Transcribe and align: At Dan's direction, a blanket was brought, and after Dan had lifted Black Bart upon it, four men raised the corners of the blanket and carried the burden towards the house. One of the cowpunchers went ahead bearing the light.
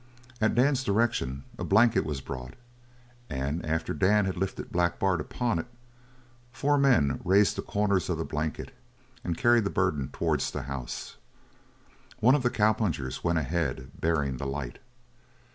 At 0.41 0.55
Dan's 0.55 0.83
direction, 0.83 1.43
a 1.59 1.63
blanket 1.63 2.03
was 2.05 2.21
brought, 2.21 2.55
and 3.29 3.63
after 3.63 3.93
Dan 3.93 4.25
had 4.25 4.35
lifted 4.35 4.71
Black 4.71 4.97
Bart 4.97 5.21
upon 5.21 5.59
it, 5.59 5.67
four 6.51 6.79
men 6.79 7.21
raised 7.23 7.55
the 7.55 7.61
corners 7.61 8.09
of 8.09 8.17
the 8.17 8.25
blanket 8.25 8.73
and 9.23 9.37
carried 9.37 9.63
the 9.63 9.69
burden 9.69 10.09
towards 10.11 10.49
the 10.49 10.63
house. 10.63 11.17
One 12.19 12.33
of 12.33 12.41
the 12.41 12.49
cowpunchers 12.49 13.23
went 13.23 13.37
ahead 13.37 13.91
bearing 13.99 14.37
the 14.37 14.47
light. 14.47 14.79